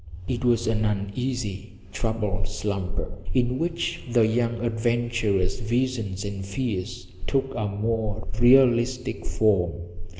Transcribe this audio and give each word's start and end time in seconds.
It 0.27 0.43
was 0.43 0.65
an 0.65 0.83
uneasy, 0.83 1.73
troubled 1.91 2.47
slumber 2.47 3.19
in 3.35 3.59
which 3.59 4.01
the 4.11 4.25
young 4.25 4.59
adventurer's 4.65 5.59
visions 5.59 6.25
and 6.25 6.43
fears 6.43 7.11
took 7.27 7.53
a 7.55 7.67
more 7.67 8.27
realistic 8.39 9.27
form. 9.27 9.73